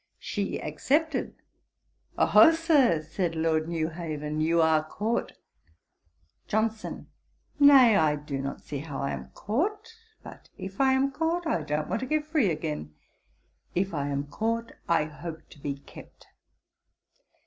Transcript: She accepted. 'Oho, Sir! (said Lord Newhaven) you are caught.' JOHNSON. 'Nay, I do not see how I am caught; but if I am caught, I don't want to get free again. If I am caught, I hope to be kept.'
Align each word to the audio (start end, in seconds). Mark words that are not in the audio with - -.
She 0.17 0.59
accepted. 0.59 1.35
'Oho, 2.17 2.53
Sir! 2.53 3.03
(said 3.03 3.35
Lord 3.35 3.67
Newhaven) 3.67 4.41
you 4.41 4.59
are 4.59 4.83
caught.' 4.83 5.33
JOHNSON. 6.47 7.05
'Nay, 7.59 7.95
I 7.95 8.15
do 8.15 8.39
not 8.39 8.61
see 8.61 8.79
how 8.79 8.97
I 8.99 9.11
am 9.11 9.27
caught; 9.35 9.93
but 10.23 10.49
if 10.57 10.81
I 10.81 10.93
am 10.93 11.11
caught, 11.11 11.45
I 11.45 11.61
don't 11.61 11.87
want 11.87 11.99
to 11.99 12.07
get 12.07 12.25
free 12.25 12.49
again. 12.49 12.95
If 13.75 13.93
I 13.93 14.07
am 14.07 14.23
caught, 14.25 14.71
I 14.89 15.03
hope 15.05 15.47
to 15.51 15.59
be 15.59 15.75
kept.' 15.75 16.25